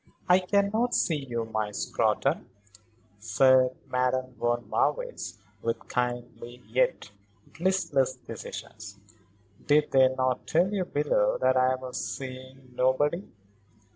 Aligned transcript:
"I 0.27 0.39
cannot 0.39 0.95
see 0.95 1.25
you, 1.29 1.45
my 1.45 1.69
Scrotton," 1.69 2.49
said 3.19 3.77
Madame 3.87 4.33
von 4.33 4.67
Marwitz, 4.67 5.37
with 5.61 5.87
kindly 5.89 6.63
yet 6.67 7.11
listless 7.59 8.15
decision. 8.15 8.73
"Did 9.67 9.91
they 9.91 10.07
not 10.15 10.47
tell 10.47 10.73
you 10.73 10.85
below 10.85 11.37
that 11.39 11.55
I 11.55 11.75
was 11.75 12.03
seeing 12.03 12.71
nobody? 12.73 13.29